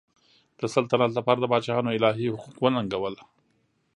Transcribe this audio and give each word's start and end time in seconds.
د 0.59 0.61
سلطنت 0.75 1.11
لپاره 1.15 1.39
د 1.41 1.45
پاچاهانو 1.51 1.93
الهي 1.97 2.27
حقوق 2.33 2.57
وننګول. 2.61 3.15